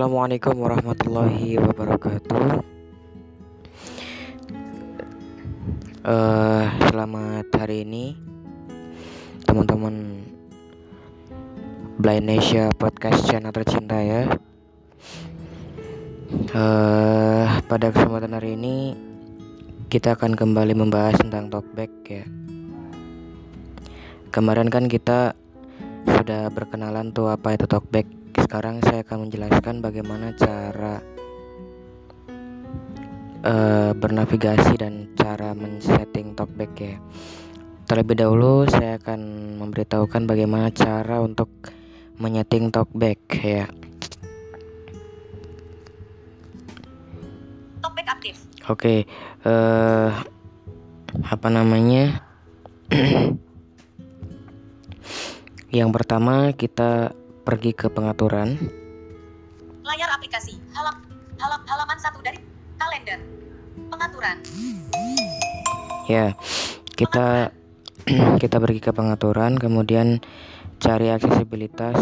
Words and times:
Assalamualaikum 0.00 0.64
warahmatullahi 0.64 1.60
wabarakatuh. 1.60 2.64
Uh, 6.00 6.64
selamat 6.88 7.44
hari 7.52 7.84
ini, 7.84 8.16
teman-teman 9.44 10.24
Blind 12.00 12.32
Asia 12.32 12.72
Podcast 12.80 13.28
Channel 13.28 13.52
tercinta 13.52 14.00
ya. 14.00 14.24
Uh, 16.56 17.60
pada 17.68 17.92
kesempatan 17.92 18.32
hari 18.32 18.56
ini 18.56 18.96
kita 19.92 20.16
akan 20.16 20.32
kembali 20.32 20.80
membahas 20.80 21.20
tentang 21.20 21.52
talkback 21.52 21.92
ya. 22.08 22.24
Kemarin 24.32 24.72
kan 24.72 24.88
kita 24.88 25.36
sudah 26.08 26.48
berkenalan 26.48 27.12
tuh 27.12 27.28
apa 27.28 27.52
itu 27.52 27.68
talkback 27.68 28.19
sekarang 28.50 28.82
saya 28.82 29.06
akan 29.06 29.30
menjelaskan 29.30 29.78
bagaimana 29.78 30.34
cara 30.34 30.98
uh, 33.46 33.94
bernavigasi 33.94 34.74
dan 34.74 35.06
cara 35.14 35.54
men-setting 35.54 36.34
talkback 36.34 36.74
ya. 36.74 36.98
Terlebih 37.86 38.18
dahulu 38.18 38.66
saya 38.66 38.98
akan 38.98 39.54
memberitahukan 39.54 40.26
bagaimana 40.26 40.74
cara 40.74 41.22
untuk 41.22 41.46
menyeting 42.18 42.74
talkback 42.74 43.22
ya. 43.38 43.70
Talkback 47.86 48.18
aktif. 48.18 48.34
Oke, 48.66 48.66
okay, 48.66 48.98
uh, 49.46 50.10
eh, 50.10 51.22
apa 51.22 51.48
namanya? 51.54 52.18
Yang 55.78 55.90
pertama 55.94 56.50
kita 56.50 57.19
pergi 57.40 57.72
ke 57.72 57.88
pengaturan. 57.88 58.56
Layar 59.80 60.10
aplikasi, 60.12 60.60
halam, 60.76 60.96
halam, 61.40 61.60
halaman 61.64 61.98
satu 61.98 62.20
dari 62.20 62.38
kalender. 62.76 63.18
Pengaturan. 63.88 64.36
Ya, 66.06 66.36
kita 66.94 67.54
kita 68.42 68.56
pergi 68.60 68.80
ke 68.80 68.92
pengaturan, 68.92 69.56
kemudian 69.56 70.20
cari 70.82 71.08
aksesibilitas. 71.08 71.96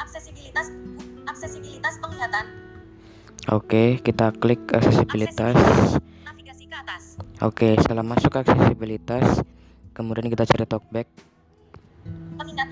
Aksesibilitas, 0.00 0.66
aksesibilitas 1.30 1.94
penglihatan. 2.02 2.44
Oke, 3.50 4.02
kita 4.02 4.34
klik 4.36 4.60
aksesibilitas. 4.68 5.54
Navigasi 6.26 6.64
ke 6.66 6.76
atas. 6.76 7.16
Oke, 7.40 7.78
setelah 7.80 8.04
masuk 8.04 8.36
aksesibilitas, 8.36 9.40
kemudian 9.96 10.28
kita 10.28 10.44
cari 10.44 10.66
talkback 10.68 11.08
pengingat 12.40 12.68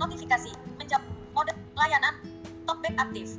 aktif. 2.98 3.38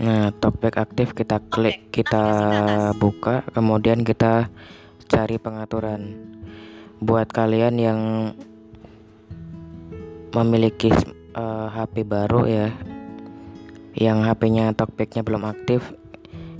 Nah, 0.00 0.32
talkback 0.40 0.80
aktif 0.80 1.12
kita 1.12 1.44
klik, 1.52 1.92
kita 1.92 2.24
buka, 2.96 3.44
kemudian 3.52 4.00
kita 4.00 4.48
cari 5.04 5.36
pengaturan. 5.36 6.16
Buat 7.04 7.28
kalian 7.28 7.76
yang 7.76 8.00
memiliki 10.32 10.88
uh, 11.36 11.40
eh, 11.40 11.66
HP 11.76 12.08
baru 12.08 12.48
ya, 12.48 12.68
yang 13.92 14.24
HP-nya 14.24 14.72
talkbacknya 14.72 15.20
belum 15.20 15.44
aktif, 15.44 15.84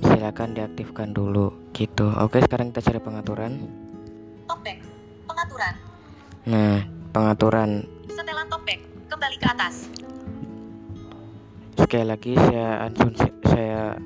silakan 0.05 0.53
diaktifkan 0.53 1.17
dulu 1.17 1.73
gitu. 1.73 2.13
Oke, 2.21 2.45
sekarang 2.45 2.77
kita 2.77 2.93
cari 2.93 3.01
pengaturan. 3.01 3.53
Talkback, 4.45 4.79
pengaturan. 5.25 5.75
Nah, 6.45 6.85
pengaturan 7.17 7.89
setelan 8.11 8.47
talkback 8.53 8.81
kembali 9.09 9.37
ke 9.41 9.47
atas 9.49 9.89
sekali 11.81 12.05
lagi 12.05 12.33
saya 12.37 12.87
asumsi, 12.87 13.29
saya 13.49 13.97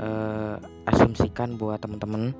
uh, 0.00 0.54
asumsikan 0.88 1.60
buat 1.60 1.78
teman-teman 1.78 2.32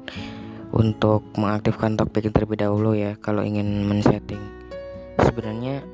untuk 0.72 1.22
mengaktifkan 1.36 2.00
talkback 2.00 2.32
terlebih 2.32 2.58
dahulu 2.58 2.96
ya 2.96 3.14
kalau 3.20 3.44
ingin 3.44 3.84
men-setting. 3.84 4.40
Sebenarnya 5.20 5.84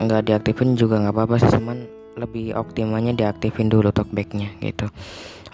nggak 0.00 0.32
diaktifin 0.32 0.74
juga 0.74 0.98
nggak 0.98 1.14
apa-apa 1.14 1.36
sih 1.44 1.52
cuman 1.54 1.84
lebih 2.16 2.56
optimalnya 2.56 3.14
diaktifin 3.14 3.70
dulu 3.70 3.94
talkbacknya 3.94 4.58
gitu. 4.64 4.90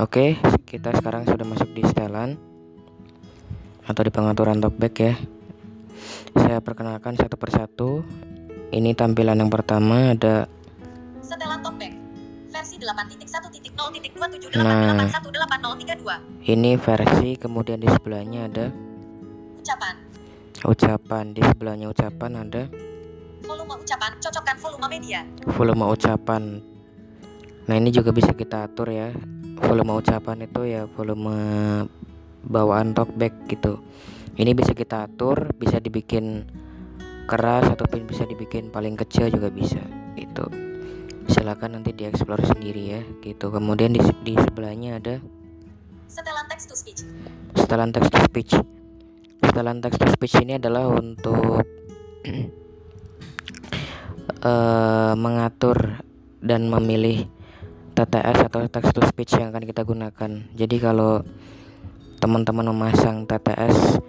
Oke 0.00 0.40
kita 0.64 0.94
sekarang 0.96 1.28
sudah 1.28 1.44
masuk 1.44 1.70
di 1.76 1.82
setelan 1.84 2.40
atau 3.86 4.02
di 4.02 4.10
pengaturan 4.10 4.58
talkback 4.58 4.94
ya. 4.98 5.14
Saya 6.36 6.58
perkenalkan 6.60 7.16
satu 7.16 7.36
persatu. 7.38 8.02
Ini 8.66 8.98
tampilan 8.98 9.38
yang 9.38 9.48
pertama 9.48 10.10
ada 10.12 10.50
Nah, 14.62 15.10
ini 16.46 16.78
versi 16.78 17.34
kemudian 17.34 17.82
di 17.82 17.90
sebelahnya 17.90 18.46
ada 18.46 18.66
ucapan. 19.58 19.94
Ucapan 20.62 21.24
di 21.34 21.42
sebelahnya 21.42 21.86
ucapan 21.90 22.30
ada 22.46 22.62
volume 23.42 23.74
ucapan. 23.82 24.10
Cocokkan 24.22 24.56
volume 24.62 24.86
media. 24.86 25.20
Volume 25.46 25.84
ucapan. 25.90 26.42
Nah, 27.66 27.74
ini 27.74 27.90
juga 27.90 28.14
bisa 28.14 28.30
kita 28.30 28.70
atur 28.70 28.94
ya. 28.94 29.10
Volume 29.58 29.98
ucapan 29.98 30.46
itu 30.46 30.60
ya 30.68 30.86
volume 30.86 31.36
bawaan 32.46 32.94
talkback 32.94 33.34
gitu. 33.50 33.82
Ini 34.36 34.52
bisa 34.52 34.76
kita 34.76 35.08
atur, 35.08 35.50
bisa 35.56 35.80
dibikin 35.80 36.44
keras 37.26 37.66
ataupun 37.72 38.06
bisa 38.06 38.22
dibikin 38.28 38.70
paling 38.70 38.94
kecil 38.94 39.32
juga 39.32 39.50
bisa. 39.50 39.80
Itu 40.14 40.65
silakan 41.26 41.80
nanti 41.80 41.92
dieksplor 41.92 42.40
sendiri 42.42 42.82
ya 42.98 43.00
gitu. 43.22 43.50
Kemudian 43.50 43.94
di, 43.94 44.00
di 44.22 44.34
sebelahnya 44.38 44.98
ada 45.02 45.14
setelan 46.06 46.46
text 46.48 46.66
to 46.70 46.76
speech. 46.78 47.00
Setelan 47.58 47.90
text 47.92 48.10
to 48.10 48.20
speech. 48.24 48.52
Setelan 49.44 49.78
text 49.84 49.98
to 50.00 50.08
speech 50.10 50.34
ini 50.40 50.56
adalah 50.56 50.88
untuk 50.88 51.62
uh, 54.42 55.14
mengatur 55.24 56.00
dan 56.40 56.70
memilih 56.70 57.26
TTS 57.96 58.52
atau 58.52 58.60
text 58.68 58.92
to 58.92 59.02
speech 59.08 59.36
yang 59.40 59.50
akan 59.52 59.64
kita 59.64 59.82
gunakan. 59.82 60.30
Jadi 60.52 60.76
kalau 60.78 61.24
teman-teman 62.20 62.72
memasang 62.72 63.28
TTS 63.28 64.00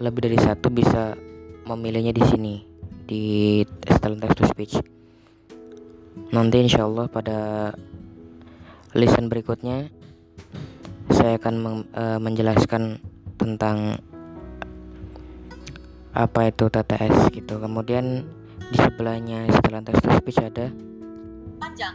lebih 0.00 0.32
dari 0.32 0.38
satu 0.40 0.72
bisa 0.72 1.12
memilihnya 1.68 2.16
di 2.16 2.24
sini 2.24 2.54
di 3.04 3.22
style 3.84 4.16
text 4.16 4.36
to 4.40 4.44
speech 4.48 4.74
nanti 6.28 6.60
insya 6.60 6.84
Allah 6.84 7.08
pada 7.08 7.72
listen 8.92 9.32
berikutnya 9.32 9.88
saya 11.10 11.40
akan 11.40 11.86
uh, 11.96 12.18
menjelaskan 12.20 13.00
tentang 13.40 13.98
apa 16.10 16.50
itu 16.50 16.68
TTS 16.68 17.30
gitu. 17.34 17.58
Kemudian 17.58 18.26
di 18.70 18.78
sebelahnya 18.78 19.46
setelah 19.50 19.82
text 19.82 20.02
to 20.04 20.10
speech 20.18 20.40
ada 20.42 20.70
panjang. 21.58 21.94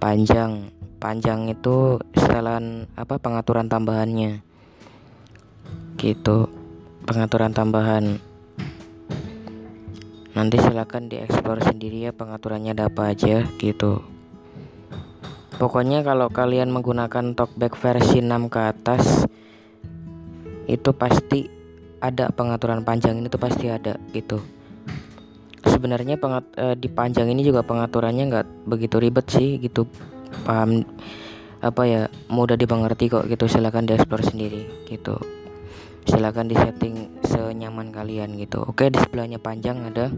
Panjang. 0.00 0.52
Panjang 1.00 1.40
itu 1.52 2.00
setelan 2.16 2.88
apa 2.96 3.20
pengaturan 3.20 3.68
tambahannya. 3.68 4.40
Gitu. 6.00 6.48
Pengaturan 7.04 7.52
tambahan 7.52 8.16
nanti 10.34 10.58
silahkan 10.58 11.06
dieksplor 11.06 11.62
sendiri 11.62 12.10
ya 12.10 12.12
pengaturannya 12.12 12.74
ada 12.74 12.90
apa 12.90 13.14
aja 13.14 13.46
gitu. 13.62 14.02
Pokoknya 15.54 16.02
kalau 16.02 16.26
kalian 16.34 16.74
menggunakan 16.74 17.38
talkback 17.38 17.78
versi 17.78 18.18
6 18.18 18.50
ke 18.50 18.58
atas 18.58 19.22
itu 20.66 20.90
pasti 20.90 21.46
ada 22.02 22.34
pengaturan 22.34 22.82
panjang 22.82 23.22
ini 23.22 23.30
tuh 23.30 23.38
pasti 23.38 23.70
ada 23.70 23.94
gitu. 24.10 24.42
Sebenarnya 25.62 26.18
pengat, 26.18 26.44
e, 26.58 26.74
di 26.74 26.90
panjang 26.90 27.30
ini 27.30 27.46
juga 27.46 27.62
pengaturannya 27.62 28.24
nggak 28.28 28.46
begitu 28.66 28.98
ribet 28.98 29.30
sih 29.30 29.62
gitu. 29.62 29.86
Paham 30.42 30.82
apa 31.62 31.82
ya 31.86 32.02
mudah 32.26 32.58
dimengerti 32.58 33.06
kok 33.06 33.30
gitu. 33.30 33.46
Silahkan 33.46 33.86
dieksplor 33.86 34.26
sendiri 34.26 34.66
gitu. 34.90 35.22
Silahkan 36.10 36.50
disetting 36.50 37.13
senyaman 37.54 37.94
kalian 37.94 38.34
gitu. 38.34 38.66
Oke 38.66 38.90
di 38.90 38.98
sebelahnya 38.98 39.38
panjang 39.38 39.78
ada. 39.86 40.10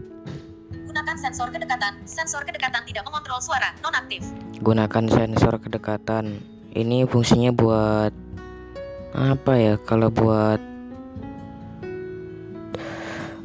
Gunakan 0.73 1.17
sensor 1.21 1.53
kedekatan. 1.53 1.93
Sensor 2.09 2.41
kedekatan 2.41 2.81
tidak 2.89 3.05
mengontrol 3.05 3.37
suara. 3.37 3.77
Nonaktif. 3.85 4.25
Gunakan 4.57 5.05
sensor 5.05 5.61
kedekatan. 5.61 6.41
Ini 6.73 7.05
fungsinya 7.05 7.53
buat 7.53 8.09
apa 9.13 9.53
ya? 9.53 9.77
Kalau 9.85 10.09
buat 10.09 10.57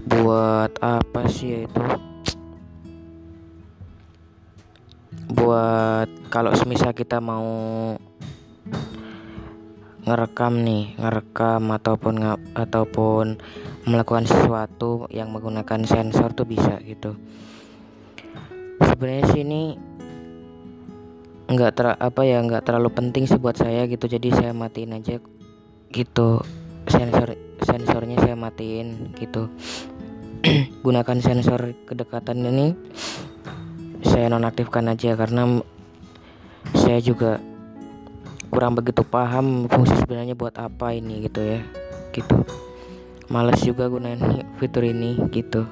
buat 0.08 0.72
apa 0.80 1.28
sih 1.28 1.52
ya 1.52 1.58
itu? 1.68 1.84
Buat 5.36 6.08
kalau 6.32 6.56
semisal 6.56 6.96
kita 6.96 7.20
mau 7.20 7.44
ngerekam 10.02 10.66
nih 10.66 10.98
ngerekam 10.98 11.62
ataupun 11.70 12.14
ataupun 12.58 13.38
melakukan 13.82 14.26
sesuatu 14.26 15.10
yang 15.10 15.34
menggunakan 15.34 15.82
sensor 15.82 16.30
tuh 16.34 16.46
bisa 16.46 16.78
gitu. 16.86 17.18
Sebenarnya 18.78 19.26
sini 19.34 19.62
nggak 21.52 21.72
ter 21.74 21.86
apa 21.98 22.22
ya 22.24 22.40
nggak 22.40 22.64
terlalu 22.64 22.90
penting 22.94 23.26
sih 23.26 23.38
buat 23.38 23.58
saya 23.58 23.86
gitu. 23.90 24.06
Jadi 24.06 24.30
saya 24.30 24.54
matiin 24.54 24.94
aja 24.94 25.18
gitu 25.92 26.40
sensor 26.86 27.34
sensornya 27.62 28.18
saya 28.22 28.38
matiin 28.38 29.14
gitu. 29.18 29.50
Gunakan 30.86 31.18
sensor 31.18 31.74
kedekatan 31.86 32.42
ini 32.42 32.74
saya 34.02 34.26
nonaktifkan 34.30 34.90
aja 34.90 35.14
karena 35.14 35.62
saya 36.74 36.98
juga 36.98 37.38
kurang 38.52 38.76
begitu 38.76 39.00
paham 39.06 39.64
fungsi 39.64 39.96
sebenarnya 40.02 40.36
buat 40.36 40.52
apa 40.60 40.92
ini 40.92 41.24
gitu 41.24 41.40
ya 41.40 41.64
gitu 42.12 42.44
males 43.32 43.64
juga 43.64 43.88
gunain 43.88 44.20
fitur 44.60 44.84
ini 44.84 45.16
gitu. 45.32 45.64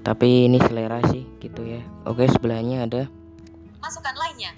Tapi 0.00 0.48
ini 0.48 0.56
selera 0.56 1.04
sih 1.12 1.28
gitu 1.44 1.60
ya. 1.68 1.84
Oke 2.08 2.24
sebelahnya 2.24 2.88
ada 2.88 3.04
Masukkan 3.84 4.16
lainnya. 4.16 4.50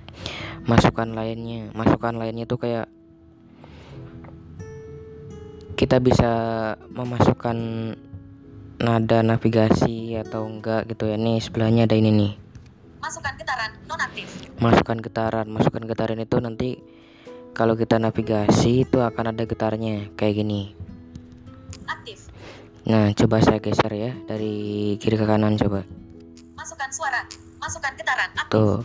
masukan 0.65 1.09
lainnya. 1.13 1.69
Masukan 1.75 2.15
lainnya 2.17 2.47
tuh 2.47 2.61
kayak 2.63 2.87
kita 5.75 5.99
bisa 6.01 6.33
memasukkan 6.91 7.57
nada 8.79 9.19
navigasi 9.21 10.15
atau 10.17 10.47
enggak 10.47 10.87
gitu 10.89 11.11
ya. 11.11 11.17
Nih 11.19 11.43
sebelahnya 11.43 11.85
ada 11.91 11.97
ini 11.99 12.11
nih. 12.15 12.33
Masukkan 13.03 13.35
getaran 13.37 13.71
nonaktif. 13.91 14.27
masukkan 14.59 14.99
getaran. 15.03 15.47
Masukkan 15.51 15.85
getaran 15.87 16.19
itu 16.23 16.37
nanti 16.39 16.69
kalau 17.53 17.75
kita 17.75 17.99
navigasi 17.99 18.87
itu 18.87 19.03
akan 19.03 19.35
ada 19.35 19.43
getarnya 19.47 20.13
kayak 20.15 20.35
gini. 20.45 20.75
Aktif. 21.87 22.18
Nah 22.89 23.13
coba 23.13 23.45
saya 23.45 23.61
geser 23.61 23.93
ya 23.93 24.13
dari 24.25 24.55
kiri 24.97 25.21
ke 25.21 25.27
kanan 25.29 25.61
coba 25.61 25.85
Masukkan 26.57 26.91
suara. 26.91 27.23
Masukkan 27.61 27.93
getaran 27.95 28.31
aktif. 28.35 28.51
tuh 28.51 28.81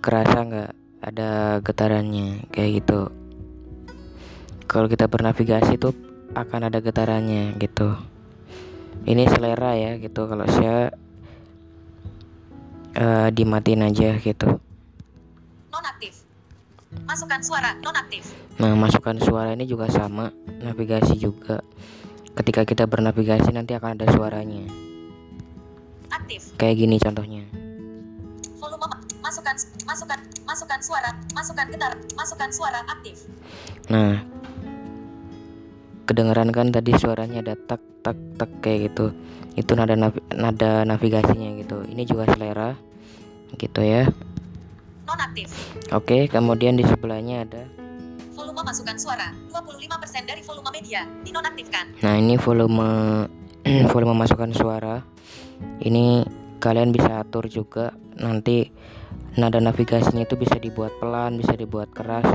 kerasa 0.00 0.38
nggak 0.42 0.70
ada 0.98 1.30
getarannya 1.60 2.48
kayak 2.50 2.82
gitu 2.82 3.12
kalau 4.64 4.88
kita 4.88 5.06
bernavigasi 5.06 5.76
tuh 5.76 5.92
akan 6.32 6.68
ada 6.68 6.80
getarannya 6.80 7.56
gitu 7.56 7.94
ini 9.04 9.24
selera 9.28 9.76
ya 9.76 9.96
gitu 9.96 10.24
kalau 10.24 10.46
saya 10.48 10.90
eh, 12.94 13.28
dimatiin 13.30 13.84
aja 13.84 14.16
gitu 14.18 14.58
Nonaktif. 15.68 16.24
Masukkan 17.04 17.40
suara 17.44 17.76
nonaktif. 17.78 18.24
Nah, 18.58 18.74
masukan 18.74 19.20
suara 19.22 19.54
ini 19.54 19.68
juga 19.68 19.86
sama, 19.86 20.32
navigasi 20.58 21.14
juga. 21.14 21.62
Ketika 22.38 22.62
kita 22.62 22.86
bernavigasi 22.86 23.50
nanti 23.50 23.74
akan 23.74 23.98
ada 23.98 24.06
suaranya. 24.14 24.62
Aktif. 26.14 26.54
Kayak 26.54 26.86
gini 26.86 26.96
contohnya. 27.02 27.42
Volume 28.62 28.86
ma- 28.86 29.02
masukkan 29.26 29.58
masukkan 29.82 30.18
masukkan 30.46 30.78
suara. 30.78 31.10
Masukkan 31.34 31.66
getar. 31.66 31.98
Masukkan 32.14 32.46
suara 32.54 32.86
aktif. 32.86 33.26
Nah, 33.90 34.22
kedengeran 36.06 36.54
kan 36.54 36.70
tadi 36.70 36.94
suaranya 36.94 37.42
ada 37.42 37.58
tak 37.58 37.82
tak 38.06 38.14
tak 38.38 38.50
kayak 38.62 38.94
gitu. 38.94 39.10
Itu 39.58 39.74
nada 39.74 39.98
navi- 39.98 40.22
nada 40.30 40.86
navigasinya 40.86 41.58
gitu. 41.58 41.82
Ini 41.90 42.06
juga 42.06 42.30
selera 42.30 42.78
gitu 43.58 43.82
ya. 43.82 44.06
Nonaktif. 45.10 45.50
Oke, 45.90 46.30
kemudian 46.30 46.78
di 46.78 46.86
sebelahnya 46.86 47.42
ada 47.42 47.66
Volume 48.58 48.74
masukkan 48.74 48.98
suara. 48.98 49.30
25% 49.54 50.26
dari 50.26 50.42
volume 50.42 50.70
media. 50.74 51.06
Dinonaktifkan. 51.22 51.94
Nah, 52.02 52.18
ini 52.18 52.34
volume 52.34 52.90
volume 53.94 54.18
masukan 54.18 54.50
suara. 54.50 54.98
Ini 55.78 56.26
kalian 56.58 56.90
bisa 56.90 57.22
atur 57.22 57.46
juga. 57.46 57.94
Nanti 58.18 58.66
nada 59.38 59.62
navigasinya 59.62 60.26
itu 60.26 60.34
bisa 60.34 60.58
dibuat 60.58 60.90
pelan, 60.98 61.38
bisa 61.38 61.54
dibuat 61.54 61.94
keras. 61.94 62.26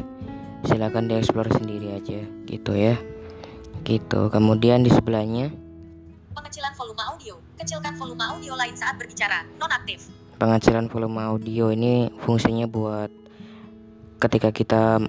Silahkan 0.64 1.12
dieksplor 1.12 1.52
sendiri 1.60 1.92
aja, 1.92 2.24
gitu 2.48 2.72
ya. 2.72 2.96
Gitu. 3.84 4.31
Kemudian 4.31 4.88
di 4.88 4.96
sebelahnya 4.96 5.52
Pengecilan 6.31 6.72
volume 6.80 7.04
audio. 7.04 7.36
Kecilkan 7.60 8.00
volume 8.00 8.24
audio 8.24 8.56
lain 8.56 8.80
saat 8.80 8.96
berbicara. 8.96 9.44
Nonaktif. 9.60 10.08
pengecilan 10.40 10.88
volume 10.88 11.20
audio 11.20 11.72
ini 11.75 12.08
fungsinya 12.24 12.68
buat 12.68 13.12
ketika 14.24 14.56
kita 14.56 15.04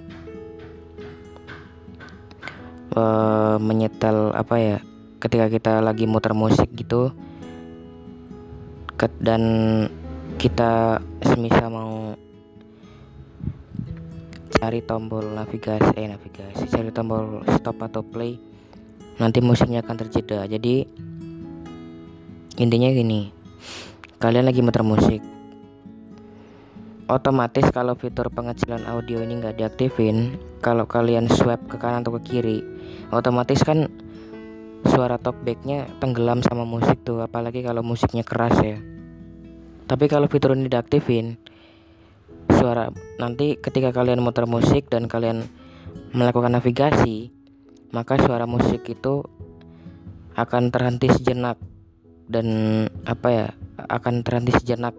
eh, 2.93 3.55
menyetel 3.57 4.35
apa 4.35 4.55
ya 4.61 4.77
ketika 5.17 5.49
kita 5.49 5.73
lagi 5.81 6.05
muter 6.05 6.37
musik 6.37 6.69
gitu. 6.77 7.09
Dan 9.21 9.43
kita 10.41 11.03
semisal 11.21 11.67
mau 11.69 12.15
cari 14.55 14.79
tombol 14.81 15.35
navigasi 15.35 15.93
eh 15.99 16.07
navigasi 16.09 16.65
cari 16.71 16.89
tombol 16.89 17.43
stop 17.59 17.75
atau 17.85 18.01
play 18.01 18.39
nanti 19.19 19.43
musiknya 19.43 19.83
akan 19.83 19.95
terjeda. 19.99 20.47
Jadi 20.47 20.87
intinya 22.55 22.89
gini 22.89 23.29
kalian 24.17 24.47
lagi 24.47 24.63
muter 24.63 24.81
musik 24.81 25.34
otomatis 27.05 27.69
kalau 27.69 27.93
fitur 27.93 28.33
pengecilan 28.33 28.81
audio 28.89 29.21
ini 29.21 29.37
nggak 29.37 29.61
diaktifin 29.61 30.41
kalau 30.61 30.89
kalian 30.89 31.29
swipe 31.29 31.61
ke 31.69 31.77
kanan 31.77 32.01
atau 32.01 32.17
ke 32.17 32.21
kiri 32.25 32.65
otomatis 33.13 33.61
kan 33.61 33.85
suara 34.85 35.17
talkbacknya 35.17 35.89
tenggelam 35.97 36.45
sama 36.45 36.61
musik 36.61 37.01
tuh 37.01 37.25
apalagi 37.25 37.65
kalau 37.65 37.81
musiknya 37.81 38.21
keras 38.21 38.53
ya. 38.61 38.77
Tapi 39.85 40.05
kalau 40.09 40.29
fitur 40.29 40.53
ini 40.53 40.69
diaktifin 40.69 41.37
suara 42.53 42.89
nanti 43.17 43.57
ketika 43.57 43.89
kalian 43.89 44.21
muter 44.21 44.45
musik 44.45 44.89
dan 44.89 45.09
kalian 45.09 45.45
melakukan 46.13 46.53
navigasi 46.53 47.33
maka 47.93 48.17
suara 48.21 48.45
musik 48.45 48.85
itu 48.85 49.25
akan 50.37 50.69
terhenti 50.69 51.09
sejenak. 51.09 51.57
Dan 52.25 52.47
apa 53.05 53.27
ya 53.29 53.47
akan 53.77 54.25
terhenti 54.25 54.57
sejenak 54.57 54.97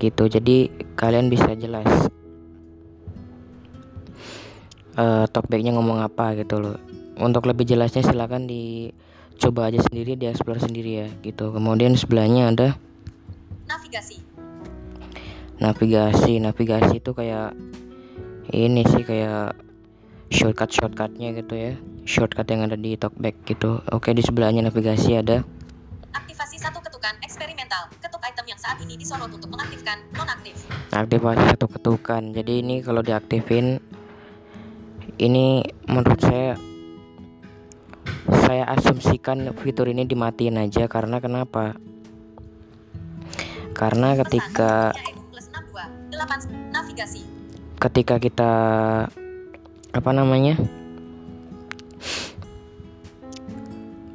gitu. 0.00 0.28
Jadi 0.28 0.70
kalian 0.96 1.28
bisa 1.32 1.52
jelas 1.56 1.88
eh 4.96 5.24
talkbacknya 5.28 5.76
ngomong 5.76 6.00
apa 6.00 6.32
gitu 6.40 6.56
loh. 6.56 6.76
Untuk 7.16 7.44
lebih 7.48 7.68
jelasnya 7.68 8.04
silahkan 8.04 8.44
dicoba 8.44 9.68
aja 9.68 9.80
sendiri 9.84 10.16
di 10.16 10.28
explore 10.28 10.60
sendiri 10.60 11.04
ya 11.04 11.08
gitu. 11.20 11.52
Kemudian 11.52 11.96
sebelahnya 11.96 12.52
ada 12.52 12.68
Navigasi. 13.68 14.22
navigasi. 15.60 16.32
Navigasi 16.40 17.00
itu 17.00 17.12
kayak 17.12 17.56
ini 18.52 18.86
sih 18.88 19.02
kayak 19.04 19.56
shortcut 20.32 20.72
shortcutnya 20.72 21.36
gitu 21.36 21.54
ya. 21.56 21.72
Shortcut 22.06 22.46
yang 22.48 22.64
ada 22.64 22.78
di 22.78 22.96
talkback 22.96 23.36
gitu. 23.44 23.84
Oke 23.92 24.16
di 24.16 24.22
sebelahnya 24.24 24.64
navigasi 24.64 25.18
ada 25.18 25.44
Aktivasi 26.16 26.56
satu 26.56 26.80
ketukan 26.80 27.20
eksperimental. 27.66 27.82
Ketuk 27.98 28.22
item 28.22 28.46
yang 28.46 28.60
saat 28.60 28.78
ini 28.78 28.94
disorot 28.94 29.26
untuk 29.28 29.50
mengaktifkan 29.50 29.98
nonaktif. 30.14 30.54
aktivasi 30.88 31.42
satu 31.50 31.66
ketukan 31.68 32.22
jadi 32.32 32.52
ini 32.62 32.80
kalau 32.80 33.02
diaktifin 33.02 33.82
ini 35.18 35.60
menurut 35.84 36.16
saya 36.16 36.54
saya 38.46 38.64
asumsikan 38.70 39.50
fitur 39.60 39.90
ini 39.90 40.06
dimatiin 40.06 40.56
aja 40.56 40.86
karena 40.86 41.18
kenapa 41.18 41.74
karena 43.74 44.16
ketika 44.24 44.94
Pesan, 44.94 45.12
dunia 45.12 45.28
plus 45.28 45.46
62, 45.52 46.72
8, 46.72 46.72
navigasi. 46.72 47.20
ketika 47.76 48.16
kita 48.16 48.52
apa 49.92 50.10
namanya 50.14 50.56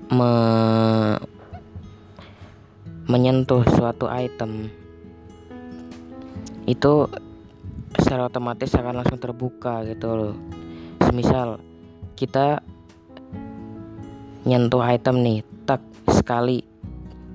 me- 0.09 1.20
menyentuh 3.11 3.67
suatu 3.75 4.07
item 4.07 4.71
itu 6.63 7.11
secara 7.99 8.31
otomatis 8.31 8.71
akan 8.71 9.03
langsung 9.03 9.19
terbuka 9.19 9.83
gitu 9.83 10.07
loh. 10.15 10.35
Semisal 11.03 11.59
kita 12.15 12.63
nyentuh 14.47 14.79
item 14.87 15.19
nih 15.19 15.39
tak 15.67 15.83
sekali. 16.07 16.63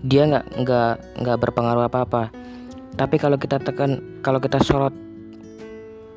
Dia 0.00 0.24
nggak 0.24 0.46
nggak 0.64 0.92
nggak 1.20 1.38
berpengaruh 1.44 1.84
apa 1.84 1.98
apa 2.08 2.22
tapi 2.96 3.20
kalau 3.20 3.36
kita 3.36 3.60
tekan 3.60 4.00
kalau 4.24 4.40
kita 4.40 4.56
sorot 4.64 4.92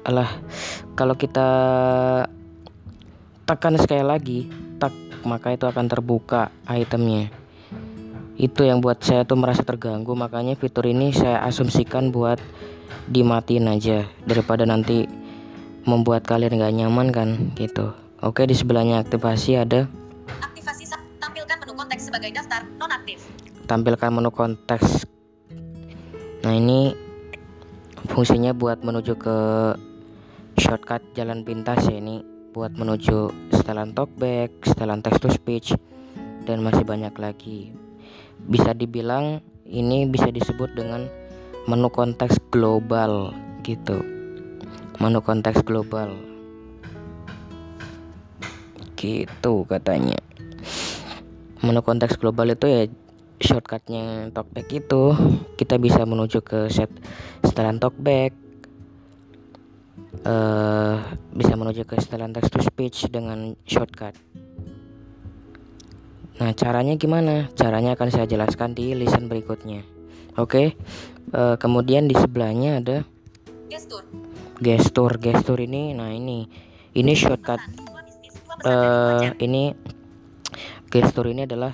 alah 0.08 0.32
kalau 0.96 1.13
kita 1.20 1.48
tekan 3.44 3.75
sekali 3.75 4.04
lagi 4.08 4.39
tak 4.80 4.96
maka 5.28 5.51
itu 5.51 5.68
akan 5.68 5.92
terbuka 5.92 6.48
itemnya 6.72 7.28
itu 8.39 8.63
yang 8.63 8.79
buat 8.79 9.03
saya 9.03 9.27
tuh 9.27 9.36
merasa 9.36 9.67
terganggu. 9.67 10.15
Makanya 10.15 10.55
fitur 10.55 10.88
ini 10.88 11.12
saya 11.12 11.43
asumsikan 11.43 12.15
buat 12.15 12.39
dimatiin 13.12 13.67
aja. 13.67 14.08
Daripada 14.24 14.63
nanti 14.63 15.03
membuat 15.84 16.24
kalian 16.24 16.55
nggak 16.55 16.75
nyaman 16.79 17.08
kan 17.12 17.29
gitu. 17.60 17.91
Oke 18.24 18.48
di 18.48 18.55
sebelahnya 18.55 19.03
aktivasi 19.03 19.60
ada. 19.60 19.91
Aktivasi 20.39 20.88
tampilkan 21.19 21.60
menu 21.60 21.74
konteks 21.75 22.01
sebagai 22.08 22.31
daftar 22.31 22.63
nonaktif. 22.79 23.19
tampilkan 23.69 24.10
menu 24.10 24.34
konteks. 24.34 25.05
Nah 26.41 26.53
ini 26.58 26.98
fungsinya 28.10 28.55
buat 28.58 28.81
menuju 28.81 29.13
ke 29.13 29.38
shortcut 30.58 31.03
jalan 31.13 31.46
pintas 31.46 31.86
ya 31.86 32.01
ini. 32.01 32.24
Buat 32.50 32.74
menuju 32.74 33.51
setelan 33.53 33.93
talkback, 33.93 34.50
setelan 34.65 35.05
text 35.05 35.22
to 35.22 35.29
speech 35.29 35.77
dan 36.50 36.65
masih 36.65 36.81
banyak 36.81 37.13
lagi. 37.22 37.88
Bisa 38.48 38.72
dibilang 38.77 39.41
ini 39.67 40.08
bisa 40.08 40.31
disebut 40.31 40.72
dengan 40.77 41.10
menu 41.67 41.89
konteks 41.91 42.39
global 42.53 43.36
gitu. 43.65 44.00
Menu 45.01 45.19
konteks 45.19 45.65
global. 45.65 46.15
Gitu 48.96 49.53
katanya. 49.67 50.19
Menu 51.60 51.84
konteks 51.84 52.15
global 52.15 52.55
itu 52.55 52.65
ya 52.67 52.81
shortcutnya 53.39 54.31
talkback 54.36 54.67
itu 54.67 55.15
kita 55.55 55.79
bisa 55.79 56.03
menuju 56.03 56.43
ke 56.43 56.67
set 56.67 56.91
setelan 57.39 57.79
talkback 57.79 58.36
uh, 60.27 61.00
bisa 61.31 61.53
menuju 61.55 61.88
ke 61.88 61.96
setelan 62.00 62.36
text 62.36 62.51
to 62.51 62.60
speech 62.60 63.08
dengan 63.08 63.55
shortcut. 63.63 64.15
Nah, 66.39 66.55
caranya 66.55 66.96
gimana? 66.96 67.51
Caranya 67.53 68.00
akan 68.00 68.10
saya 68.10 68.25
jelaskan 68.25 68.72
di 68.72 68.96
lisan 68.96 69.27
berikutnya. 69.27 69.84
Oke. 70.39 70.48
Okay? 70.48 70.67
Uh, 71.29 71.53
eh, 71.53 71.55
kemudian 71.62 72.10
di 72.10 72.15
sebelahnya 72.17 72.81
ada 72.81 72.98
gestur. 73.69 74.01
Gestur, 74.58 75.12
gestur 75.22 75.62
ini 75.62 75.93
nah 75.93 76.10
ini 76.10 76.50
ini 76.98 77.13
shortcut 77.13 77.62
uh, 78.65 79.29
ini 79.38 79.77
gestur 80.89 81.29
ini 81.29 81.46
adalah 81.46 81.72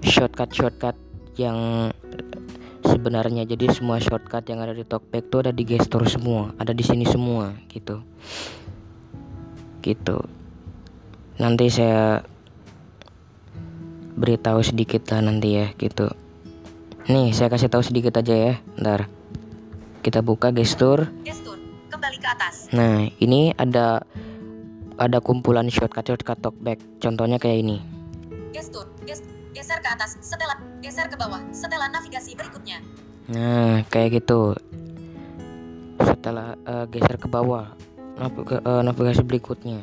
shortcut-shortcut 0.00 0.96
yang 1.36 1.90
sebenarnya 2.82 3.44
jadi 3.44 3.68
semua 3.70 4.00
shortcut 4.00 4.48
yang 4.48 4.64
ada 4.64 4.72
di 4.72 4.84
talkback 4.84 5.28
itu 5.28 5.36
ada 5.38 5.52
di 5.52 5.64
gestur 5.68 6.02
semua 6.08 6.56
ada 6.56 6.72
di 6.72 6.82
sini 6.82 7.04
semua 7.06 7.54
gitu 7.70 8.00
gitu 9.84 10.18
nanti 11.38 11.68
saya 11.68 12.24
beritahu 14.22 14.62
sedikit 14.62 15.02
lah 15.10 15.26
nanti 15.26 15.58
ya 15.58 15.74
gitu 15.74 16.06
nih 17.10 17.34
saya 17.34 17.50
kasih 17.50 17.66
tahu 17.66 17.82
sedikit 17.82 18.14
aja 18.22 18.30
ya 18.30 18.54
ntar 18.78 19.10
kita 20.06 20.22
buka 20.22 20.54
gestur 20.54 21.10
gestur 21.26 21.58
kembali 21.90 22.22
ke 22.22 22.28
atas 22.30 22.70
nah 22.70 23.10
ini 23.18 23.50
ada 23.58 24.06
ada 25.02 25.18
kumpulan 25.18 25.66
shortcut 25.66 26.06
shortcut 26.06 26.38
talkback 26.38 26.78
contohnya 27.02 27.42
kayak 27.42 27.66
ini 27.66 27.82
gestur 28.54 28.86
geser 29.62 29.78
ke 29.78 29.88
atas, 29.94 30.18
setelah 30.18 30.58
geser 30.82 31.06
ke 31.06 31.14
bawah, 31.14 31.38
setelah 31.52 31.86
navigasi 31.92 32.34
berikutnya. 32.34 32.82
Nah, 33.30 33.86
kayak 33.86 34.18
gitu. 34.18 34.56
Setelah 36.02 36.58
uh, 36.66 36.84
geser 36.90 37.14
ke 37.20 37.28
bawah, 37.30 37.70
uh, 38.18 38.82
navigasi 38.82 39.22
berikutnya. 39.22 39.78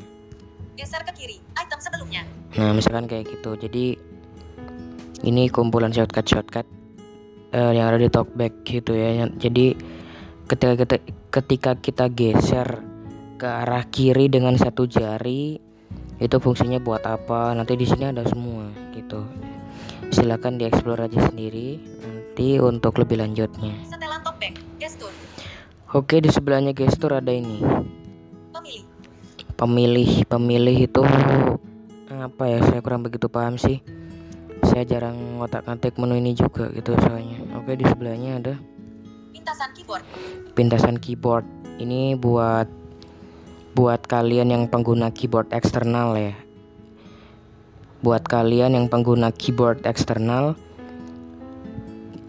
Geser 0.75 1.05
ke 1.07 1.13
kiri, 1.15 1.37
item 1.55 1.79
sebelumnya. 1.79 2.27
Nah, 2.59 2.75
misalkan 2.75 3.07
kayak 3.07 3.29
gitu. 3.29 3.55
Jadi 3.55 3.95
ini 5.27 5.51
kumpulan 5.51 5.91
shortcut-shortcut 5.91 6.63
uh, 7.53 7.71
yang 7.73 7.91
ada 7.91 7.99
di 7.99 8.09
talkback 8.11 8.63
gitu 8.63 8.95
ya. 8.95 9.27
Jadi 9.27 9.75
ketika 10.47 10.73
kita 10.79 10.95
ketika 11.29 11.71
kita 11.77 12.05
geser 12.09 12.69
ke 13.39 13.47
arah 13.47 13.85
kiri 13.87 14.27
dengan 14.27 14.59
satu 14.59 14.83
jari 14.89 15.59
itu 16.19 16.35
fungsinya 16.39 16.79
buat 16.83 17.03
apa? 17.07 17.55
Nanti 17.55 17.79
di 17.79 17.87
sini 17.87 18.11
ada 18.11 18.23
semua 18.27 18.67
gitu. 18.95 19.23
Silakan 20.09 20.57
dieksplor 20.57 21.05
aja 21.05 21.19
sendiri 21.29 21.79
nanti 22.01 22.57
untuk 22.57 22.97
lebih 22.97 23.21
lanjutnya. 23.21 23.75
Setelan 23.87 24.19
topeng 24.25 24.55
gestur. 24.81 25.11
Oke 25.93 26.21
di 26.21 26.29
sebelahnya 26.29 26.73
gestur 26.73 27.13
ada 27.13 27.31
ini. 27.31 27.61
Pemilih. 28.51 28.83
Pemilih 29.55 30.11
pemilih 30.27 30.77
itu 30.87 31.03
apa 32.09 32.43
ya 32.51 32.59
saya 32.67 32.81
kurang 32.83 33.05
begitu 33.05 33.31
paham 33.31 33.55
sih 33.55 33.79
saya 34.69 34.85
jarang 34.85 35.41
ngotak 35.41 35.65
ngatik 35.65 35.97
menu 35.97 36.21
ini 36.21 36.37
juga 36.37 36.69
gitu 36.69 36.93
soalnya. 37.01 37.41
Oke 37.57 37.73
di 37.73 37.85
sebelahnya 37.89 38.37
ada 38.37 38.53
pintasan 39.33 39.69
keyboard. 39.73 40.03
Pintasan 40.53 40.95
keyboard. 41.01 41.45
Ini 41.81 42.13
buat 42.21 42.69
buat 43.73 44.05
kalian 44.05 44.53
yang 44.53 44.63
pengguna 44.69 45.09
keyboard 45.09 45.49
eksternal 45.49 46.13
ya. 46.13 46.37
Buat 48.05 48.29
kalian 48.29 48.77
yang 48.77 48.85
pengguna 48.87 49.33
keyboard 49.33 49.81
eksternal 49.89 50.53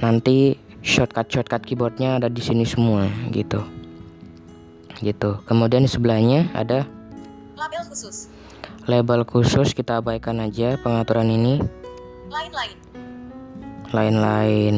nanti 0.00 0.56
shortcut 0.80 1.28
shortcut 1.28 1.60
keyboardnya 1.60 2.16
ada 2.16 2.32
di 2.32 2.40
sini 2.40 2.64
semua 2.64 3.04
gitu. 3.36 3.60
Gitu. 5.04 5.30
Kemudian 5.44 5.84
di 5.84 5.90
sebelahnya 5.92 6.48
ada 6.56 6.88
label 7.56 7.82
khusus. 7.84 8.32
label 8.88 9.20
khusus 9.28 9.76
kita 9.76 10.00
abaikan 10.00 10.40
aja 10.40 10.80
pengaturan 10.80 11.28
ini 11.28 11.60
lain-lain. 12.30 12.76
Lain-lain. 13.90 14.76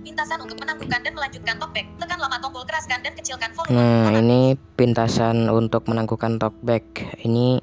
Pintasan 0.00 0.40
untuk 0.40 0.56
menangguhkan 0.56 1.00
dan 1.04 1.12
melanjutkan 1.12 1.54
talkback. 1.60 1.86
Tekan 2.00 2.18
lama 2.18 2.36
tombol 2.40 2.64
keraskan 2.64 3.04
dan 3.04 3.12
kecilkan 3.12 3.52
volume 3.52 3.76
nah 3.76 4.10
ini 4.16 4.56
pintasan 4.74 5.52
untuk 5.52 5.84
menangguhkan 5.86 6.40
talkback. 6.40 6.84
Ini 7.20 7.60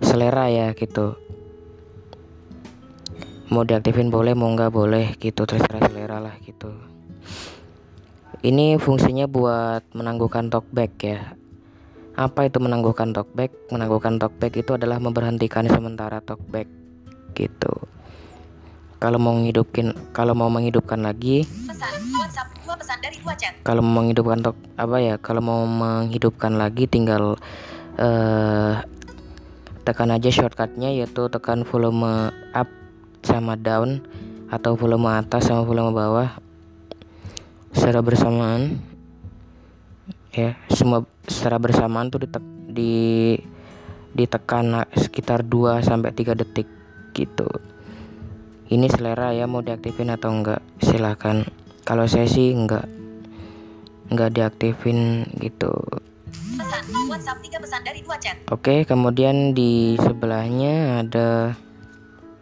selera 0.00 0.48
ya 0.48 0.72
gitu. 0.72 1.20
Mau 3.52 3.66
diaktifin 3.66 4.08
boleh 4.08 4.32
mau 4.32 4.48
nggak 4.48 4.72
boleh 4.72 5.06
gitu. 5.20 5.44
Terserah 5.44 5.84
selera 5.84 6.18
lah 6.18 6.34
gitu. 6.40 6.72
Ini 8.40 8.80
fungsinya 8.80 9.28
buat 9.28 9.84
menangguhkan 9.92 10.48
talkback 10.48 10.92
ya. 11.04 11.36
Apa 12.16 12.48
itu 12.48 12.56
menangguhkan 12.56 13.12
talkback? 13.12 13.52
Menangguhkan 13.68 14.16
talkback 14.16 14.56
itu 14.56 14.80
adalah 14.80 14.96
memberhentikan 14.96 15.68
sementara 15.68 16.24
talkback 16.24 16.79
gitu. 17.34 17.72
Kalau 19.00 19.16
mau 19.16 19.32
menghidupkan 19.32 19.96
kalau 20.12 20.36
mau 20.36 20.52
menghidupkan 20.52 21.00
lagi 21.00 21.48
kalau 23.64 23.80
mau 23.80 24.04
menghidupkan 24.04 24.44
apa 24.76 24.96
ya 25.00 25.14
kalau 25.16 25.40
mau 25.40 25.64
menghidupkan 25.64 26.60
lagi 26.60 26.84
tinggal 26.84 27.40
uh, 27.96 28.72
tekan 29.88 30.12
aja 30.12 30.28
shortcutnya 30.28 30.92
yaitu 30.92 31.32
tekan 31.32 31.64
volume 31.64 32.30
up 32.52 32.68
sama 33.24 33.56
down 33.56 34.04
atau 34.50 34.76
volume 34.76 35.08
atas 35.08 35.48
sama 35.48 35.64
volume 35.64 35.94
bawah. 35.94 36.36
Secara 37.70 38.02
bersamaan 38.02 38.82
ya 40.34 40.58
semua 40.70 41.06
secara 41.26 41.58
bersamaan 41.58 42.10
tuh 42.10 42.26
ditek, 42.26 42.44
di 42.70 43.34
ditekan 44.14 44.86
sekitar 44.94 45.46
2 45.46 45.86
sampai 45.86 46.10
3 46.10 46.34
detik 46.34 46.66
gitu 47.12 47.48
ini 48.70 48.86
selera 48.86 49.34
ya 49.34 49.50
mau 49.50 49.60
diaktifin 49.60 50.14
atau 50.14 50.30
enggak 50.30 50.62
silahkan 50.78 51.42
kalau 51.82 52.06
saya 52.06 52.30
sih 52.30 52.54
enggak 52.54 52.86
enggak 54.10 54.30
diaktifin 54.34 55.26
gitu 55.42 55.74
Pesan, 56.30 56.82
WhatsApp 57.10 57.42
3 57.42 57.56
pesan 57.56 57.80
dari 57.82 58.00
2 58.04 58.22
chat. 58.22 58.36
Oke, 58.52 58.84
kemudian 58.84 59.56
di 59.56 59.96
sebelahnya 59.98 61.02
ada 61.02 61.56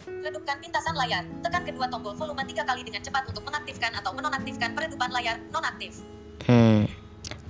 Redupkan 0.05 0.61
pintasan 0.61 0.93
layar. 0.93 1.25
Tekan 1.41 1.63
kedua 1.65 1.87
tombol 1.89 2.13
volume 2.13 2.45
3 2.45 2.69
kali 2.69 2.83
dengan 2.85 3.01
cepat 3.01 3.33
untuk 3.33 3.47
mengaktifkan 3.49 3.97
atau 3.97 4.13
menonaktifkan 4.13 4.77
peredupan 4.77 5.09
layar 5.09 5.41
nonaktif. 5.49 6.05
Hmm. 6.45 6.85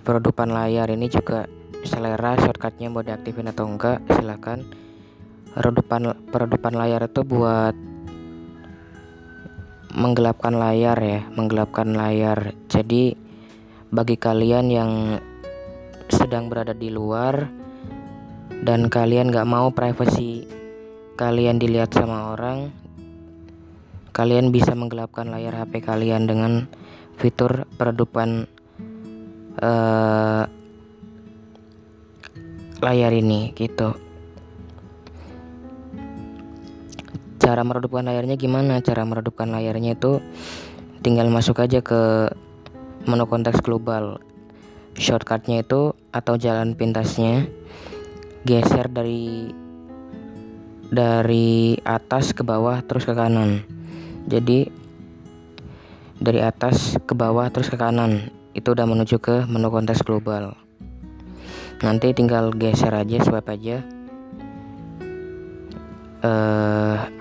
Peredupan 0.06 0.54
layar 0.54 0.86
ini 0.92 1.10
juga 1.10 1.50
selera 1.82 2.38
shortcutnya 2.38 2.92
mau 2.92 3.02
diaktifin 3.02 3.50
atau 3.50 3.66
enggak 3.66 3.98
silahkan 4.12 4.62
redupan 5.56 6.12
peredupan 6.28 6.74
layar 6.76 7.08
itu 7.08 7.24
buat 7.24 7.72
menggelapkan 9.94 10.52
layar 10.52 10.98
ya 11.00 11.20
menggelapkan 11.32 11.96
layar. 11.96 12.52
Jadi 12.68 13.16
bagi 13.88 14.20
kalian 14.20 14.66
yang 14.68 14.92
sedang 16.08 16.48
berada 16.52 16.76
di 16.76 16.92
luar 16.92 17.48
dan 18.64 18.92
kalian 18.92 19.32
gak 19.32 19.48
mau 19.48 19.72
privasi 19.72 20.44
kalian 21.16 21.60
dilihat 21.60 21.92
sama 21.92 22.32
orang 22.36 22.72
kalian 24.12 24.50
bisa 24.50 24.74
menggelapkan 24.74 25.30
layar 25.30 25.54
HP 25.54 25.84
kalian 25.84 26.26
dengan 26.26 26.66
fitur 27.20 27.70
peredupan 27.78 28.50
uh, 29.62 30.44
layar 32.82 33.12
ini 33.14 33.54
gitu 33.54 34.07
cara 37.48 37.64
meredupkan 37.64 38.04
layarnya 38.04 38.36
gimana? 38.36 38.84
Cara 38.84 39.08
meredupkan 39.08 39.48
layarnya 39.48 39.96
itu 39.96 40.20
tinggal 41.00 41.32
masuk 41.32 41.64
aja 41.64 41.80
ke 41.80 42.28
menu 43.08 43.24
konteks 43.24 43.64
global. 43.64 44.20
Shortcutnya 44.92 45.64
itu 45.64 45.96
atau 46.12 46.36
jalan 46.36 46.76
pintasnya 46.76 47.48
geser 48.44 48.92
dari 48.92 49.48
dari 50.92 51.80
atas 51.88 52.36
ke 52.36 52.44
bawah 52.44 52.84
terus 52.84 53.08
ke 53.08 53.16
kanan. 53.16 53.64
Jadi 54.28 54.68
dari 56.20 56.44
atas 56.44 57.00
ke 57.00 57.16
bawah 57.16 57.48
terus 57.48 57.72
ke 57.72 57.80
kanan. 57.80 58.28
Itu 58.52 58.76
udah 58.76 58.84
menuju 58.84 59.16
ke 59.24 59.48
menu 59.48 59.72
kontes 59.72 60.04
global. 60.04 60.52
Nanti 61.80 62.12
tinggal 62.12 62.52
geser 62.52 62.92
aja 62.92 63.24
swipe 63.24 63.48
aja. 63.48 63.80
Uh, 66.18 67.17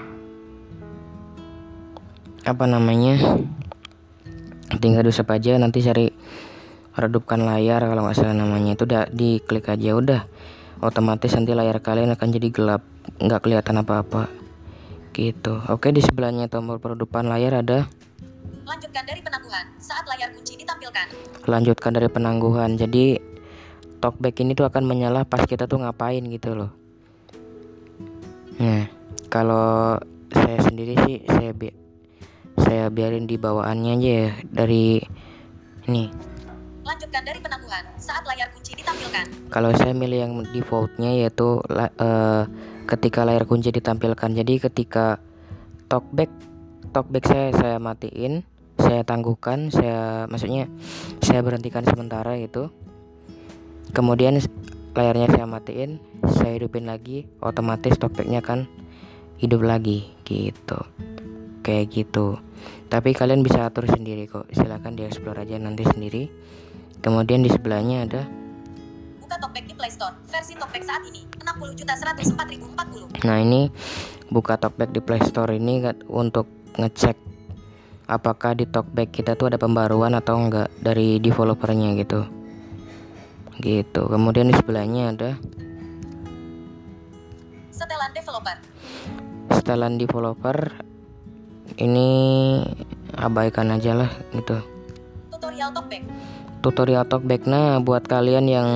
apa 2.48 2.64
namanya 2.64 3.20
tinggal 4.80 5.04
di 5.04 5.12
swipe 5.12 5.36
aja 5.36 5.60
nanti 5.60 5.84
cari 5.84 6.08
redupkan 6.98 7.44
layar 7.46 7.84
kalau 7.86 8.08
nggak 8.08 8.18
salah 8.18 8.36
namanya. 8.36 8.74
Itu 8.74 8.88
udah 8.90 9.12
diklik 9.12 9.68
aja 9.70 9.92
udah. 9.94 10.22
Otomatis 10.82 11.34
nanti 11.36 11.54
layar 11.54 11.84
kalian 11.84 12.16
akan 12.16 12.28
jadi 12.32 12.48
gelap 12.50 12.82
nggak 13.20 13.42
kelihatan 13.44 13.84
apa-apa. 13.84 14.32
Gitu. 15.14 15.62
Oke 15.70 15.94
di 15.94 16.02
sebelahnya 16.02 16.50
tombol 16.50 16.82
peredupan 16.82 17.30
layar 17.30 17.62
ada. 17.62 17.86
Lanjutkan 18.64 19.04
dari 19.06 19.22
penangguhan. 19.22 19.66
Saat 19.78 20.06
layar 20.10 20.30
kunci 20.34 20.56
ditampilkan. 20.56 21.08
Lanjutkan 21.46 21.92
dari 21.94 22.10
penangguhan. 22.10 22.80
Jadi 22.80 23.18
talkback 24.00 24.40
ini 24.42 24.54
tuh 24.54 24.70
akan 24.70 24.84
menyala 24.86 25.26
pas 25.26 25.42
kita 25.46 25.66
tuh 25.66 25.82
ngapain 25.82 26.22
gitu 26.32 26.54
loh. 26.54 26.72
Nah 28.58 28.90
kalau 29.30 29.98
saya 30.34 30.60
sendiri 30.66 30.94
sih 31.06 31.18
saya 31.30 31.54
saya 32.62 32.90
biarin 32.90 33.30
di 33.30 33.38
bawaannya 33.38 33.92
aja 34.02 34.12
ya 34.12 34.32
dari 34.50 35.02
ini 35.88 36.10
Lanjutkan 36.88 37.20
dari 37.28 37.40
penangguhan 37.44 37.84
saat 38.00 38.24
layar 38.24 38.48
kunci 38.56 38.72
ditampilkan. 38.72 39.52
Kalau 39.52 39.76
saya 39.76 39.92
milih 39.92 40.20
yang 40.24 40.34
defaultnya 40.56 41.20
yaitu 41.20 41.60
uh, 41.68 42.48
ketika 42.88 43.28
layar 43.28 43.44
kunci 43.44 43.76
ditampilkan. 43.76 44.32
Jadi 44.32 44.64
ketika 44.64 45.20
talkback 45.92 46.32
talkback 46.96 47.28
saya 47.28 47.52
saya 47.52 47.78
matiin, 47.84 48.48
saya 48.80 49.04
tangguhkan, 49.04 49.68
saya 49.68 50.32
maksudnya 50.32 50.72
saya 51.20 51.44
berhentikan 51.44 51.84
sementara 51.84 52.40
itu. 52.40 52.72
Kemudian 53.92 54.40
layarnya 54.96 55.28
saya 55.28 55.44
matiin, 55.44 56.00
saya 56.40 56.56
hidupin 56.56 56.88
lagi, 56.88 57.28
otomatis 57.44 58.00
talkbacknya 58.00 58.40
kan 58.40 58.64
hidup 59.44 59.60
lagi 59.60 60.08
gitu. 60.24 60.80
Kayak 61.68 61.92
gitu. 61.92 62.40
Tapi 62.88 63.12
kalian 63.12 63.44
bisa 63.44 63.68
atur 63.68 63.92
sendiri 63.92 64.24
kok. 64.32 64.48
Silahkan 64.56 64.96
dieksplor 64.96 65.36
aja 65.36 65.60
nanti 65.60 65.84
sendiri. 65.84 66.32
Kemudian 67.04 67.44
di 67.44 67.52
sebelahnya 67.52 68.08
ada 68.08 68.24
Buka 69.20 69.36
Talkback 69.44 69.68
di 69.68 69.76
Play 69.76 69.92
Store. 69.92 70.16
Versi 70.32 70.56
Talkback 70.56 70.84
saat 70.88 71.04
ini 71.04 71.28
60 71.44 71.76
juta 71.84 71.94
104 72.00 73.28
Nah, 73.28 73.38
ini 73.44 73.68
buka 74.32 74.56
Talkback 74.56 74.96
di 74.96 75.04
Play 75.04 75.20
Store 75.28 75.52
ini 75.52 75.84
untuk 76.08 76.48
ngecek 76.80 77.20
apakah 78.08 78.56
di 78.56 78.64
Talkback 78.64 79.12
kita 79.12 79.36
tuh 79.36 79.52
ada 79.52 79.60
pembaruan 79.60 80.16
atau 80.16 80.40
enggak 80.40 80.72
dari 80.80 81.20
developernya 81.20 82.00
gitu. 82.00 82.24
Gitu. 83.60 84.02
Kemudian 84.08 84.48
di 84.48 84.56
sebelahnya 84.56 85.12
ada 85.12 85.30
setelan 87.76 88.12
developer. 88.16 88.58
Setelan 89.52 89.94
developer 90.00 90.87
ini 91.78 92.10
abaikan 93.16 93.72
aja 93.74 93.94
lah 93.94 94.12
gitu. 94.34 94.58
Tutorial 95.34 95.72
Talkback 95.72 96.04
tutorial 96.58 97.06
talkback 97.06 97.46
nah 97.46 97.78
buat 97.80 98.04
kalian 98.04 98.46
yang 98.50 98.70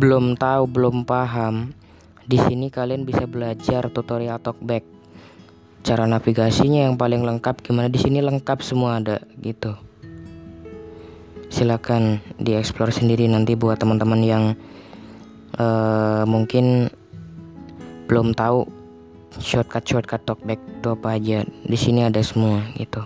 belum 0.00 0.38
tahu 0.38 0.64
belum 0.70 1.04
paham 1.04 1.76
di 2.24 2.40
sini 2.40 2.72
kalian 2.72 3.04
bisa 3.04 3.28
belajar 3.28 3.90
tutorial 3.90 4.40
talkback 4.40 4.86
cara 5.86 6.02
navigasinya 6.08 6.90
yang 6.90 6.98
paling 6.98 7.22
lengkap 7.22 7.62
gimana? 7.62 7.86
Di 7.86 8.02
sini 8.02 8.18
lengkap 8.18 8.58
semua 8.58 8.98
ada 8.98 9.22
gitu. 9.38 9.78
Silakan 11.46 12.18
dieksplor 12.42 12.90
sendiri 12.90 13.30
nanti 13.30 13.54
buat 13.54 13.78
teman-teman 13.78 14.20
yang 14.26 14.44
uh, 15.62 16.26
mungkin 16.26 16.90
belum 18.10 18.34
tahu 18.34 18.66
shortcut 19.40 19.84
shortcut 19.84 20.22
talkback 20.24 20.60
itu 20.60 20.88
apa 20.92 21.08
aja. 21.16 21.38
Di 21.44 21.78
sini 21.78 22.04
ada 22.04 22.20
semua 22.22 22.62
gitu. 22.76 23.02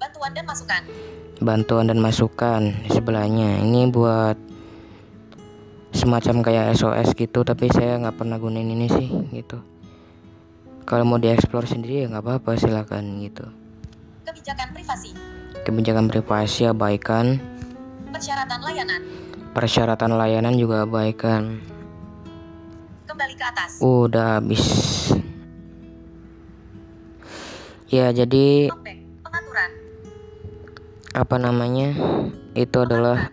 Bantuan 0.00 0.32
dan 0.32 0.44
masukan. 0.46 0.82
Bantuan 1.40 1.84
dan 1.88 1.98
masukan 2.00 2.62
di 2.84 2.90
sebelahnya. 2.92 3.60
Ini 3.60 3.92
buat 3.92 4.36
semacam 5.96 6.44
kayak 6.44 6.76
SOS 6.76 7.16
gitu 7.16 7.40
tapi 7.40 7.72
saya 7.72 7.96
nggak 7.96 8.20
pernah 8.20 8.36
gunain 8.36 8.68
ini 8.68 8.86
sih 8.92 9.08
gitu. 9.32 9.58
Kalau 10.86 11.02
mau 11.02 11.18
dieksplor 11.18 11.66
sendiri 11.66 12.04
ya 12.04 12.12
nggak 12.12 12.22
apa-apa 12.22 12.54
silakan 12.60 13.18
gitu. 13.24 13.42
Kebijakan 14.22 14.68
privasi. 14.70 15.10
Kebijakan 15.66 16.06
privasi 16.06 16.62
abaikan. 16.70 17.42
Persyaratan 18.14 18.60
layanan. 18.62 19.02
Persyaratan 19.50 20.12
layanan 20.14 20.54
juga 20.54 20.86
abaikan. 20.86 21.58
Kembali 23.08 23.34
ke 23.34 23.44
atas. 23.50 23.82
Udah 23.82 24.38
habis 24.38 24.62
ya 27.96 28.12
jadi 28.12 28.68
apa 31.16 31.40
namanya? 31.40 31.96
Itu 32.52 32.84
adalah 32.84 33.32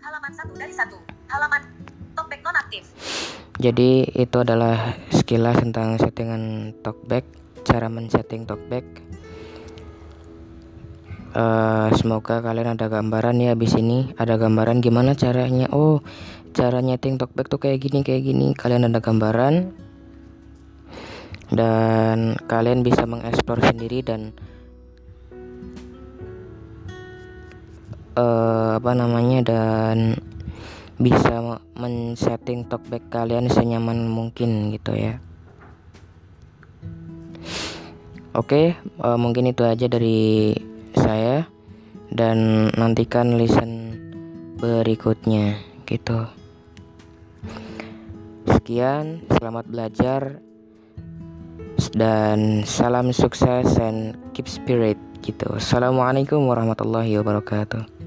halaman 0.00 0.32
satu 0.32 0.52
dari 0.56 0.72
satu. 0.72 0.96
Halaman 1.28 1.60
talkback 2.16 2.40
nonaktif. 2.40 2.88
Jadi 3.60 4.08
itu 4.16 4.36
adalah 4.40 4.96
sekilas 5.12 5.60
tentang 5.60 6.00
settingan 6.00 6.72
talkback 6.80 7.28
cara 7.68 7.92
men-setting 7.92 8.48
talkback. 8.48 8.88
Uh, 11.32 11.88
semoga 11.96 12.44
kalian 12.44 12.76
ada 12.76 12.92
gambaran 12.92 13.40
ya 13.40 13.56
di 13.56 13.64
sini 13.64 14.12
ada 14.16 14.40
gambaran 14.40 14.80
gimana 14.80 15.12
caranya? 15.12 15.68
Oh 15.72 16.00
cara 16.56 16.80
nyeting 16.80 17.20
talkback 17.20 17.52
tuh 17.52 17.60
kayak 17.60 17.84
gini 17.84 18.00
kayak 18.00 18.24
gini. 18.24 18.56
Kalian 18.56 18.88
ada 18.88 19.04
gambaran 19.04 19.76
dan 21.52 22.40
kalian 22.48 22.80
bisa 22.80 23.04
mengeksplor 23.04 23.60
sendiri 23.60 24.00
dan 24.00 24.32
uh, 28.16 28.80
apa 28.80 28.92
namanya 28.96 29.44
dan 29.44 30.16
bisa 30.96 31.60
men-setting 31.76 32.64
talkback 32.68 33.04
kalian 33.12 33.52
senyaman 33.52 34.08
mungkin 34.08 34.72
gitu 34.72 34.96
ya. 34.96 35.20
Oke, 38.32 38.72
okay, 38.72 38.96
uh, 39.04 39.20
mungkin 39.20 39.52
itu 39.52 39.60
aja 39.60 39.84
dari 39.92 40.56
saya 40.96 41.44
dan 42.08 42.68
nantikan 42.72 43.36
listen 43.36 43.92
berikutnya 44.56 45.60
gitu. 45.84 46.24
Sekian, 48.48 49.26
selamat 49.36 49.64
belajar 49.68 50.40
dan 51.90 52.62
salam 52.62 53.10
sukses 53.10 53.78
and 53.82 54.14
keep 54.36 54.46
spirit 54.46 54.98
gitu. 55.22 55.50
Assalamualaikum 55.56 56.46
warahmatullahi 56.46 57.14
wabarakatuh. 57.18 58.01